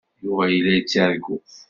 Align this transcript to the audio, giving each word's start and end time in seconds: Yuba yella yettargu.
Yuba 0.23 0.43
yella 0.53 0.71
yettargu. 0.77 1.35